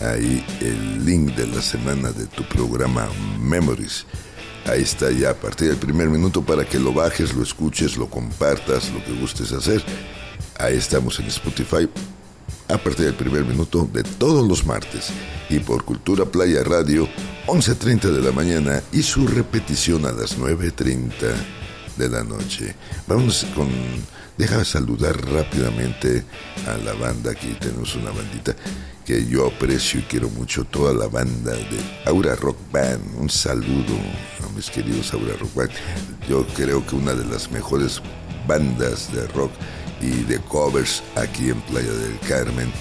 ahí 0.00 0.44
el 0.60 1.04
link 1.04 1.36
de 1.36 1.46
la 1.46 1.62
semana 1.62 2.10
de 2.10 2.26
tu 2.26 2.42
programa 2.48 3.08
Memories. 3.40 4.06
Ahí 4.66 4.82
está 4.82 5.12
ya 5.12 5.30
a 5.30 5.34
partir 5.34 5.68
del 5.68 5.76
primer 5.76 6.08
minuto 6.08 6.42
para 6.42 6.64
que 6.64 6.80
lo 6.80 6.92
bajes, 6.92 7.34
lo 7.34 7.44
escuches, 7.44 7.96
lo 7.96 8.10
compartas, 8.10 8.90
lo 8.90 9.04
que 9.04 9.12
gustes 9.12 9.52
hacer. 9.52 9.84
Ahí 10.58 10.76
estamos 10.76 11.20
en 11.20 11.26
Spotify 11.26 11.88
a 12.68 12.76
partir 12.78 13.06
del 13.06 13.14
primer 13.14 13.44
minuto 13.44 13.88
de 13.92 14.02
todos 14.02 14.46
los 14.46 14.64
martes 14.64 15.10
y 15.48 15.58
por 15.58 15.84
Cultura 15.84 16.26
Playa 16.26 16.62
Radio 16.62 17.08
11.30 17.46 18.12
de 18.12 18.22
la 18.22 18.32
mañana 18.32 18.82
y 18.92 19.02
su 19.02 19.26
repetición 19.26 20.04
a 20.04 20.12
las 20.12 20.38
9.30 20.38 21.10
de 21.96 22.08
la 22.08 22.22
noche. 22.22 22.74
Vamos 23.06 23.46
con... 23.54 23.68
Deja 24.36 24.64
saludar 24.64 25.20
rápidamente 25.32 26.22
a 26.68 26.76
la 26.76 26.92
banda. 26.92 27.32
Aquí 27.32 27.56
tenemos 27.58 27.96
una 27.96 28.12
bandita 28.12 28.54
que 29.04 29.26
yo 29.26 29.48
aprecio 29.48 29.98
y 29.98 30.04
quiero 30.04 30.28
mucho. 30.30 30.64
Toda 30.64 30.94
la 30.94 31.08
banda 31.08 31.52
de 31.52 31.80
Aura 32.04 32.36
Rock 32.36 32.56
Band. 32.70 33.02
Un 33.16 33.28
saludo 33.28 33.96
a 34.46 34.54
mis 34.54 34.70
queridos 34.70 35.12
Aura 35.12 35.34
Rock 35.40 35.54
Band. 35.56 35.70
Yo 36.28 36.46
creo 36.54 36.86
que 36.86 36.94
una 36.94 37.14
de 37.14 37.24
las 37.24 37.50
mejores 37.50 38.00
bandas 38.46 39.12
de 39.12 39.26
rock 39.28 39.50
y 40.00 40.24
de 40.24 40.38
covers 40.40 41.02
aquí 41.16 41.50
en 41.50 41.60
Playa 41.62 41.92
del 41.92 42.18
Carmen. 42.20 42.72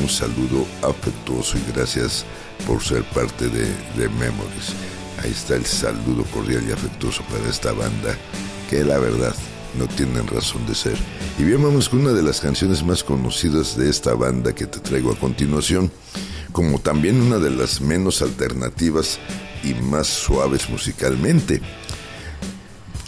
Un 0.00 0.08
saludo 0.08 0.66
afectuoso 0.82 1.56
y 1.58 1.72
gracias 1.72 2.24
por 2.66 2.82
ser 2.82 3.02
parte 3.04 3.48
de, 3.48 3.66
de 3.96 4.08
Memories. 4.08 4.74
Ahí 5.22 5.30
está 5.30 5.56
el 5.56 5.66
saludo 5.66 6.24
cordial 6.32 6.64
y 6.68 6.72
afectuoso 6.72 7.22
para 7.24 7.48
esta 7.48 7.72
banda, 7.72 8.16
que 8.70 8.84
la 8.84 8.98
verdad 8.98 9.34
no 9.76 9.86
tienen 9.88 10.26
razón 10.26 10.66
de 10.66 10.74
ser. 10.74 10.96
Y 11.38 11.44
bien, 11.44 11.62
vamos 11.62 11.88
con 11.88 12.00
una 12.00 12.12
de 12.12 12.22
las 12.22 12.40
canciones 12.40 12.84
más 12.84 13.02
conocidas 13.02 13.76
de 13.76 13.90
esta 13.90 14.14
banda 14.14 14.54
que 14.54 14.66
te 14.66 14.80
traigo 14.80 15.12
a 15.12 15.18
continuación, 15.18 15.90
como 16.52 16.78
también 16.78 17.20
una 17.20 17.38
de 17.38 17.50
las 17.50 17.80
menos 17.80 18.22
alternativas 18.22 19.18
y 19.64 19.74
más 19.74 20.06
suaves 20.06 20.68
musicalmente. 20.70 21.60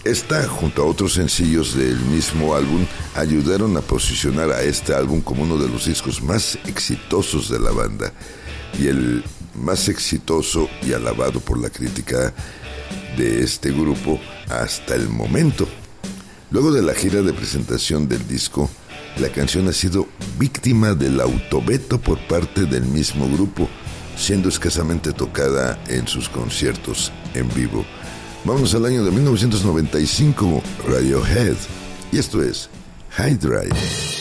Esta, 0.04 0.48
junto 0.48 0.82
a 0.82 0.86
otros 0.86 1.12
sencillos 1.12 1.74
del 1.74 1.98
mismo 2.00 2.54
álbum, 2.54 2.86
ayudaron 3.14 3.76
a 3.76 3.82
posicionar 3.82 4.50
a 4.50 4.62
este 4.62 4.94
álbum 4.94 5.20
como 5.20 5.42
uno 5.42 5.58
de 5.58 5.68
los 5.68 5.84
discos 5.84 6.22
más 6.22 6.58
exitosos 6.66 7.50
de 7.50 7.58
la 7.58 7.70
banda 7.70 8.10
y 8.78 8.86
el 8.86 9.22
más 9.54 9.88
exitoso 9.88 10.70
y 10.82 10.94
alabado 10.94 11.40
por 11.40 11.58
la 11.58 11.68
crítica 11.68 12.32
de 13.18 13.42
este 13.42 13.72
grupo 13.72 14.18
hasta 14.48 14.94
el 14.94 15.06
momento. 15.10 15.68
Luego 16.50 16.72
de 16.72 16.80
la 16.80 16.94
gira 16.94 17.20
de 17.20 17.34
presentación 17.34 18.08
del 18.08 18.26
disco, 18.26 18.70
la 19.18 19.28
canción 19.28 19.68
ha 19.68 19.72
sido 19.74 20.08
víctima 20.38 20.94
del 20.94 21.20
autoveto 21.20 22.00
por 22.00 22.18
parte 22.26 22.64
del 22.64 22.86
mismo 22.86 23.28
grupo, 23.28 23.68
siendo 24.16 24.48
escasamente 24.48 25.12
tocada 25.12 25.78
en 25.88 26.08
sus 26.08 26.30
conciertos 26.30 27.12
en 27.34 27.52
vivo. 27.54 27.84
Vamos 28.44 28.74
al 28.74 28.86
año 28.86 29.04
de 29.04 29.10
1995, 29.10 30.62
Radiohead. 30.88 31.56
Y 32.10 32.18
esto 32.18 32.42
es 32.42 32.70
High 33.10 33.36
Drive. 33.36 34.19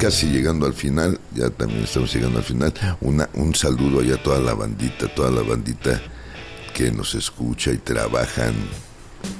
Casi 0.00 0.28
llegando 0.28 0.64
al 0.64 0.72
final, 0.72 1.20
ya 1.34 1.50
también 1.50 1.84
estamos 1.84 2.12
llegando 2.14 2.38
al 2.38 2.44
final. 2.44 2.72
Un 3.02 3.54
saludo 3.54 4.00
allá 4.00 4.14
a 4.14 4.22
toda 4.22 4.40
la 4.40 4.54
bandita, 4.54 5.14
toda 5.14 5.30
la 5.30 5.42
bandita 5.42 6.00
que 6.72 6.90
nos 6.90 7.14
escucha 7.14 7.70
y 7.70 7.76
trabajan, 7.76 8.54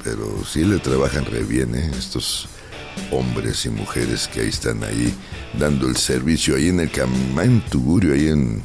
pero 0.04 0.44
sí 0.44 0.64
le 0.64 0.78
trabajan 0.78 1.24
re 1.24 1.44
bien, 1.44 1.74
¿eh? 1.74 1.90
estos 1.98 2.46
hombres 3.10 3.64
y 3.64 3.70
mujeres 3.70 4.28
que 4.28 4.42
ahí 4.42 4.48
están 4.48 4.84
ahí 4.84 5.14
dando 5.58 5.88
el 5.88 5.96
servicio, 5.96 6.56
ahí 6.56 6.68
en 6.68 6.80
el 6.80 6.90
Caimán 6.90 7.64
Tugurio, 7.70 8.12
ahí 8.12 8.28
en, 8.28 8.62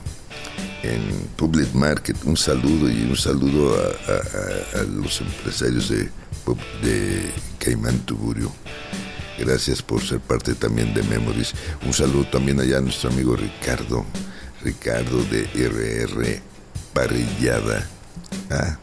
en 0.83 1.01
Public 1.37 1.73
Market. 1.73 2.17
Un 2.25 2.35
saludo 2.35 2.89
y 2.89 3.03
un 3.03 3.15
saludo 3.15 3.73
a, 3.73 4.83
los 4.83 5.21
empresarios 5.21 5.87
de, 5.87 6.09
de 6.83 7.31
Caimán 7.57 7.99
Tugurio. 7.99 8.51
Gracias 9.37 9.81
por 9.81 10.01
ser 10.01 10.19
parte 10.19 10.55
también 10.55 10.93
de 10.93 11.03
Memories. 11.03 11.53
Un 11.85 11.93
saludo 11.93 12.25
también 12.25 12.59
allá 12.59 12.77
a 12.77 12.81
nuestro 12.81 13.09
amigo 13.09 13.35
Ricardo, 13.35 14.05
Ricardo 14.63 15.23
de 15.25 15.43
RR 15.53 16.41
Parrillada. 16.93 17.85
Ah, 18.49 18.77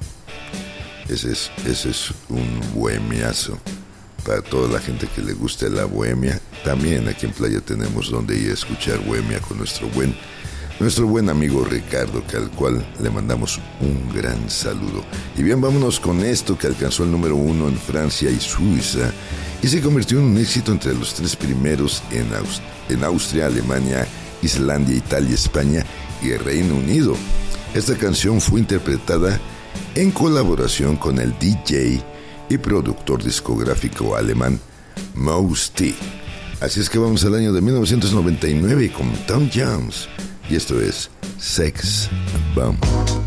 ese 1.08 1.32
es, 1.32 1.50
ese 1.66 1.90
es 1.90 2.12
un 2.28 2.60
buemiazo. 2.74 3.58
para 4.24 4.40
toda 4.40 4.68
la 4.68 4.78
gente 4.78 5.08
que 5.08 5.22
le 5.22 5.32
guste 5.32 5.68
la 5.68 5.84
bohemia. 5.84 6.40
También 6.64 7.08
aquí 7.08 7.26
en 7.26 7.32
Playa 7.32 7.60
tenemos 7.60 8.10
donde 8.10 8.36
ir 8.36 8.50
a 8.50 8.54
escuchar 8.54 8.98
bohemia 9.00 9.40
con 9.40 9.58
nuestro 9.58 9.88
buen, 9.88 10.14
nuestro 10.78 11.06
buen 11.06 11.28
amigo 11.28 11.64
Ricardo, 11.64 12.22
al 12.34 12.50
cual 12.50 12.86
le 13.00 13.10
mandamos 13.10 13.58
un 13.80 14.14
gran 14.14 14.48
saludo. 14.48 15.02
Y 15.36 15.42
bien, 15.42 15.60
vámonos 15.60 15.98
con 15.98 16.20
esto 16.20 16.56
que 16.56 16.68
alcanzó 16.68 17.02
el 17.02 17.10
número 17.10 17.34
uno 17.34 17.68
en 17.68 17.76
Francia 17.76 18.30
y 18.30 18.38
Suiza 18.38 19.10
y 19.62 19.68
se 19.68 19.80
convirtió 19.80 20.18
en 20.18 20.24
un 20.24 20.38
éxito 20.38 20.72
entre 20.72 20.92
los 20.92 21.14
tres 21.14 21.36
primeros 21.36 22.02
en, 22.10 23.04
Austria, 23.04 23.46
Alemania, 23.46 24.06
Islandia, 24.42 24.96
Italia, 24.96 25.34
España 25.34 25.86
y 26.20 26.30
el 26.30 26.40
Reino 26.40 26.74
Unido. 26.74 27.14
Esta 27.72 27.96
canción 27.96 28.40
fue 28.40 28.60
interpretada 28.60 29.40
en 29.94 30.10
colaboración 30.10 30.96
con 30.96 31.18
el 31.18 31.38
DJ 31.38 32.02
y 32.48 32.58
productor 32.58 33.22
discográfico 33.22 34.16
alemán 34.16 34.60
Mouse 35.14 35.70
T. 35.70 35.94
Así 36.60 36.80
es 36.80 36.90
que 36.90 36.98
vamos 36.98 37.24
al 37.24 37.34
año 37.36 37.52
de 37.52 37.60
1999 37.60 38.92
con 38.92 39.10
Tom 39.26 39.48
Jones 39.52 40.08
y 40.50 40.56
esto 40.56 40.80
es 40.80 41.08
Sex 41.38 42.10
Bomb. 42.54 43.21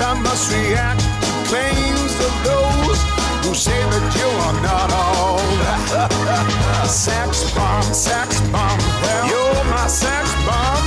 I 0.00 0.14
must 0.22 0.54
react 0.54 1.00
to 1.00 1.30
claims 1.50 2.14
of 2.22 2.34
those 2.46 2.98
who 3.42 3.50
say 3.50 3.74
that 3.74 4.06
you 4.14 4.30
are 4.46 4.58
not 4.62 4.88
all 4.94 5.42
that. 5.66 6.86
sex 6.86 7.50
bomb, 7.50 7.82
sex 7.82 8.38
bomb, 8.54 8.78
well, 9.02 9.26
you're 9.26 9.64
my 9.74 9.88
sex 9.90 10.30
bomb. 10.46 10.86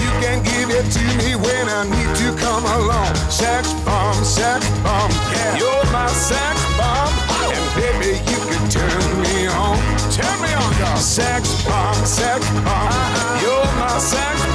You 0.00 0.08
can 0.24 0.40
give 0.48 0.72
it 0.72 0.88
to 0.96 1.04
me 1.20 1.36
when 1.36 1.68
I 1.68 1.84
need 1.92 2.08
to 2.24 2.32
come 2.40 2.64
along. 2.64 3.12
Sex 3.28 3.68
bomb, 3.84 4.16
sex 4.24 4.64
bomb, 4.80 5.12
yeah. 5.28 5.60
you're 5.60 5.84
my 5.92 6.08
sex 6.08 6.56
bomb. 6.80 7.12
And 7.52 7.66
baby, 7.76 8.16
you 8.32 8.40
can 8.48 8.64
turn 8.72 9.04
me 9.20 9.44
on. 9.52 9.76
Turn 10.08 10.36
me 10.40 10.56
on, 10.56 10.72
dog. 10.80 10.96
Sex 10.96 11.52
bomb, 11.68 12.00
sex 12.06 12.40
bomb. 12.64 12.96
You're 13.44 13.72
my 13.76 13.98
sex 14.00 14.47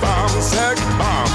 bomb, 0.00 0.28
sex 0.40 0.80
bomb. 0.98 1.31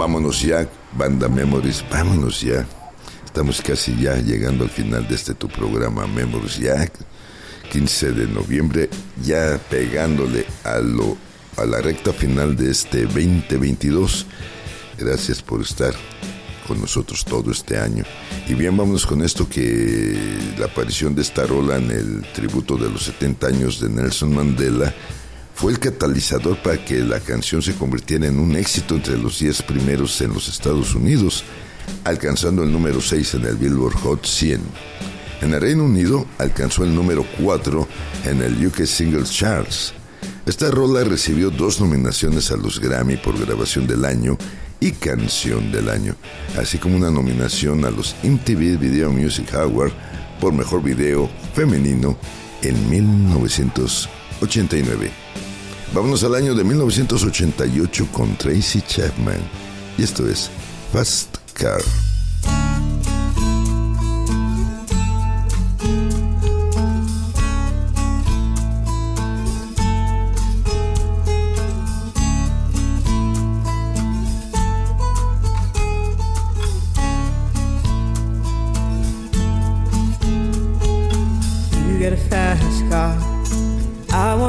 Vámonos 0.00 0.40
ya, 0.40 0.66
Banda 0.96 1.28
Memories, 1.28 1.84
vámonos 1.90 2.40
ya. 2.40 2.66
Estamos 3.22 3.60
casi 3.60 3.94
ya 4.00 4.16
llegando 4.16 4.64
al 4.64 4.70
final 4.70 5.06
de 5.06 5.14
este 5.14 5.34
tu 5.34 5.46
programa 5.46 6.06
Memories 6.06 6.56
ya. 6.56 6.90
15 7.70 8.12
de 8.12 8.26
noviembre, 8.26 8.88
ya 9.22 9.60
pegándole 9.68 10.46
a, 10.64 10.78
lo, 10.78 11.18
a 11.58 11.66
la 11.66 11.82
recta 11.82 12.14
final 12.14 12.56
de 12.56 12.70
este 12.70 13.02
2022. 13.02 14.24
Gracias 14.98 15.42
por 15.42 15.60
estar 15.60 15.92
con 16.66 16.80
nosotros 16.80 17.22
todo 17.22 17.50
este 17.50 17.76
año. 17.76 18.04
Y 18.48 18.54
bien, 18.54 18.74
vámonos 18.78 19.04
con 19.04 19.22
esto 19.22 19.50
que 19.50 20.16
la 20.58 20.64
aparición 20.64 21.14
de 21.14 21.20
esta 21.20 21.44
rola 21.44 21.76
en 21.76 21.90
el 21.90 22.22
tributo 22.32 22.78
de 22.78 22.88
los 22.88 23.02
70 23.02 23.46
años 23.46 23.78
de 23.78 23.90
Nelson 23.90 24.34
Mandela 24.34 24.94
fue 25.60 25.72
el 25.72 25.78
catalizador 25.78 26.56
para 26.62 26.82
que 26.82 27.00
la 27.00 27.20
canción 27.20 27.60
se 27.60 27.74
convirtiera 27.74 28.26
en 28.26 28.38
un 28.38 28.56
éxito 28.56 28.94
entre 28.94 29.18
los 29.18 29.40
10 29.40 29.60
primeros 29.64 30.18
en 30.22 30.32
los 30.32 30.48
Estados 30.48 30.94
Unidos, 30.94 31.44
alcanzando 32.04 32.62
el 32.62 32.72
número 32.72 33.02
6 33.02 33.34
en 33.34 33.44
el 33.44 33.56
Billboard 33.56 33.92
Hot 33.96 34.24
100. 34.24 34.62
En 35.42 35.52
el 35.52 35.60
Reino 35.60 35.84
Unido 35.84 36.26
alcanzó 36.38 36.82
el 36.82 36.94
número 36.94 37.26
4 37.42 37.86
en 38.24 38.40
el 38.40 38.66
UK 38.66 38.86
Singles 38.86 39.32
Charts. 39.32 39.92
Esta 40.46 40.70
rola 40.70 41.04
recibió 41.04 41.50
dos 41.50 41.78
nominaciones 41.78 42.50
a 42.50 42.56
los 42.56 42.80
Grammy 42.80 43.18
por 43.18 43.38
grabación 43.38 43.86
del 43.86 44.06
año 44.06 44.38
y 44.80 44.92
canción 44.92 45.70
del 45.70 45.90
año, 45.90 46.16
así 46.56 46.78
como 46.78 46.96
una 46.96 47.10
nominación 47.10 47.84
a 47.84 47.90
los 47.90 48.16
MTV 48.22 48.78
Video 48.78 49.12
Music 49.12 49.52
Award 49.52 49.92
por 50.40 50.54
mejor 50.54 50.82
video 50.82 51.28
femenino 51.52 52.16
en 52.62 52.76
89. 54.40 55.29
Vámonos 55.92 56.22
al 56.22 56.36
año 56.36 56.54
de 56.54 56.62
1988 56.62 58.08
con 58.12 58.36
Tracy 58.36 58.80
Chapman. 58.80 59.40
Y 59.98 60.04
esto 60.04 60.28
es 60.28 60.48
Fast 60.92 61.36
Car. 61.54 61.80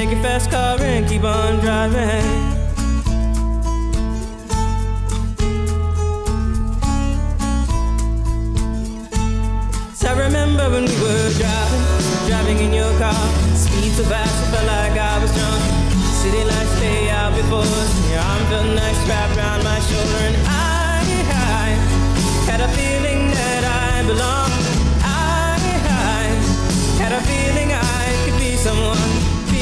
Take 0.00 0.12
your 0.12 0.22
fast 0.22 0.50
car 0.50 0.80
and 0.80 1.06
keep 1.06 1.24
on 1.24 1.60
driving. 1.60 2.24
I 10.08 10.12
remember 10.16 10.70
when 10.70 10.86
we 10.86 10.96
were 11.04 11.30
driving, 11.36 11.84
driving 12.26 12.58
in 12.64 12.72
your 12.72 12.90
car. 12.96 13.12
Speed 13.52 13.92
so 13.92 14.04
fast, 14.04 14.32
I 14.40 14.50
felt 14.50 14.66
like 14.72 14.96
I 14.96 15.18
was 15.20 15.30
drunk. 15.36 15.62
City 16.16 16.44
lights 16.48 16.80
lay 16.80 17.10
out 17.10 17.36
before 17.36 17.60
us, 17.60 17.92
your 18.08 18.20
arm 18.20 18.42
felt 18.48 18.74
nice 18.74 19.00
wrapped 19.06 19.36
around 19.36 19.62
my 19.64 19.78
shoulder. 19.80 20.20
And 20.28 20.36
I, 20.48 21.04
I 21.60 21.76
had 22.48 22.60
a 22.62 22.68
feeling 22.72 23.28
that 23.36 23.62
I 23.68 24.00
belonged. 24.08 24.64
I, 25.04 25.60
I 25.92 26.24
had 26.96 27.12
a 27.12 27.20
feeling 27.20 27.68
I 27.76 28.00
could 28.24 28.38
be 28.40 28.56
someone, 28.56 28.96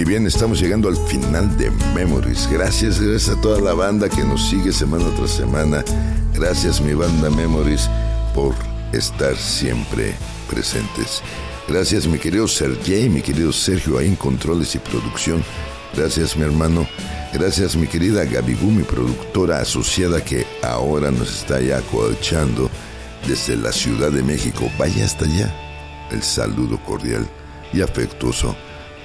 Y 0.00 0.04
bien, 0.06 0.26
estamos 0.26 0.58
llegando 0.58 0.88
al 0.88 0.96
final 0.96 1.58
de 1.58 1.70
Memories. 1.94 2.48
Gracias, 2.50 3.28
a 3.28 3.38
toda 3.42 3.60
la 3.60 3.74
banda 3.74 4.08
que 4.08 4.24
nos 4.24 4.48
sigue 4.48 4.72
semana 4.72 5.04
tras 5.14 5.32
semana. 5.32 5.84
Gracias, 6.32 6.80
mi 6.80 6.94
banda 6.94 7.28
Memories, 7.28 7.86
por 8.34 8.54
estar 8.94 9.36
siempre 9.36 10.14
presentes. 10.48 11.20
Gracias 11.68 12.06
mi 12.06 12.16
querido 12.16 12.48
Sergey, 12.48 13.10
mi 13.10 13.20
querido 13.20 13.52
Sergio 13.52 13.98
ahí 13.98 14.08
en 14.08 14.16
controles 14.16 14.74
y 14.74 14.78
producción. 14.78 15.44
Gracias 15.94 16.34
mi 16.34 16.44
hermano. 16.44 16.88
Gracias 17.34 17.76
mi 17.76 17.86
querida 17.86 18.24
Gabigú, 18.24 18.70
mi 18.70 18.84
productora 18.84 19.60
asociada 19.60 20.24
que 20.24 20.46
ahora 20.62 21.10
nos 21.10 21.30
está 21.30 21.60
ya 21.60 21.82
coachando 21.92 22.70
desde 23.28 23.54
la 23.54 23.70
Ciudad 23.70 24.10
de 24.10 24.22
México. 24.22 24.70
Vaya 24.78 25.04
hasta 25.04 25.26
allá. 25.26 25.54
El 26.10 26.22
saludo 26.22 26.82
cordial 26.84 27.28
y 27.74 27.82
afectuoso 27.82 28.56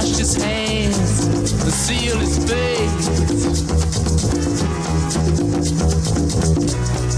wash 0.00 0.16
his 0.16 0.34
hands 0.34 1.24
and 1.26 1.72
seal 1.72 2.16
his 2.16 2.38
face. 2.38 3.62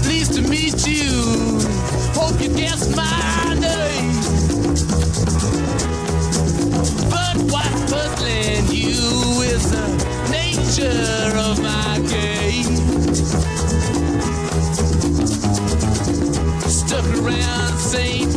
Pleased 0.03 0.33
to 0.33 0.41
meet 0.41 0.85
you. 0.85 1.61
Hope 2.13 2.41
you 2.41 2.49
guessed 2.49 2.93
my 2.95 3.53
name. 3.53 4.11
But 7.09 7.37
what's 7.53 7.91
puzzling 7.91 8.65
you 8.67 8.99
is 9.53 9.63
the 9.71 9.87
nature 10.29 11.37
of 11.37 11.61
my 11.61 11.99
game. 12.11 12.75
Stuck 16.67 17.05
around 17.23 17.77
St. 17.77 18.32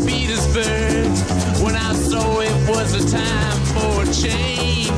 change. 4.23 4.89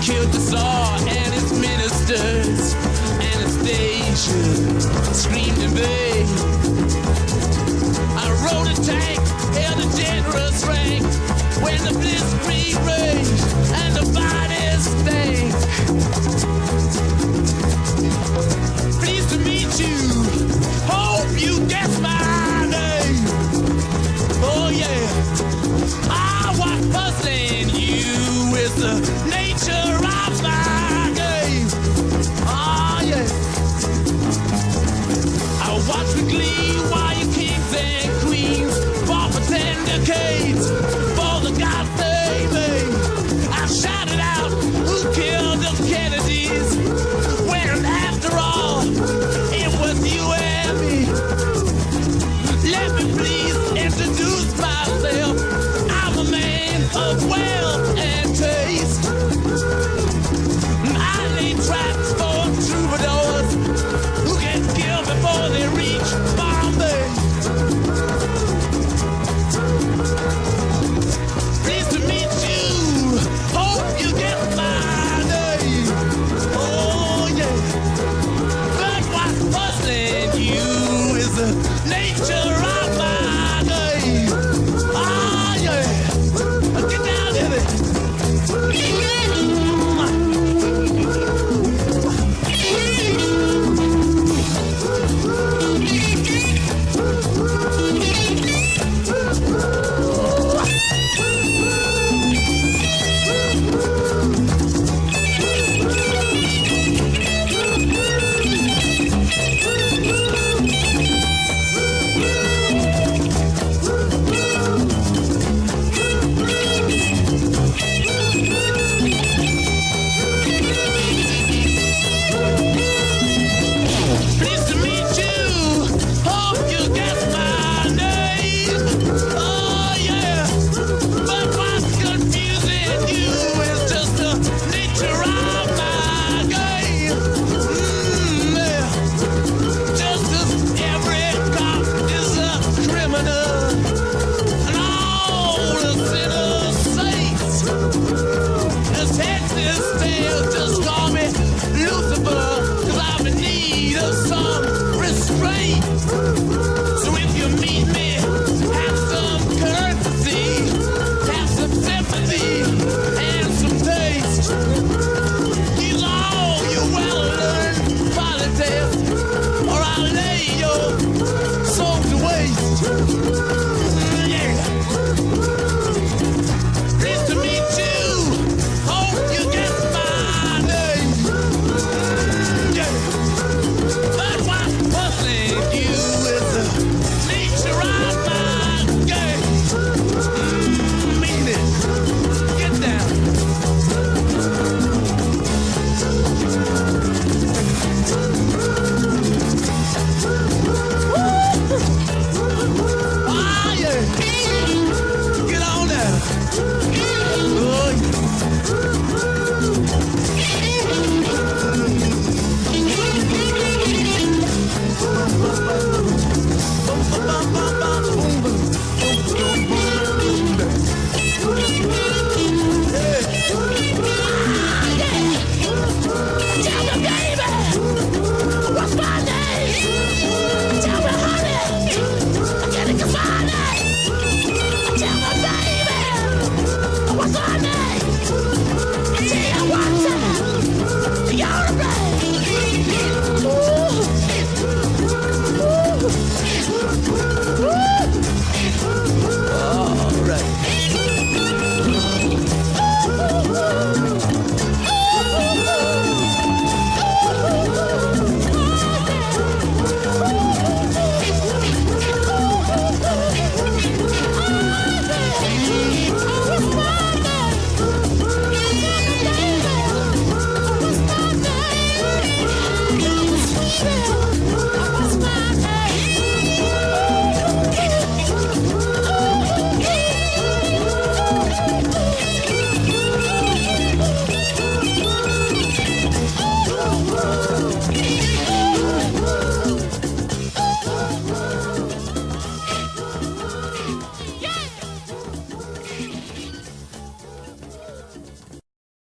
Killed 0.00 0.32
the 0.32 0.40
Tsar 0.40 0.98
and 1.00 1.34
its 1.34 1.52
ministers. 1.52 2.74
Anastasia 3.32 4.40
screamed 5.12 5.58
in 5.58 5.70
vain. 5.70 6.26
I 8.16 8.26
rode 8.46 8.68
a 8.68 8.76
tank, 8.82 9.20
held 9.60 9.78
a 9.84 9.88
generous 9.96 10.64
rank. 10.64 11.04
When 11.62 11.78
the 11.84 11.94
blitzkrieg 12.00 12.76
raged 12.86 13.44
and 13.82 13.94
the 13.96 14.06
bodies 14.14 14.84
stayed. 15.02 15.37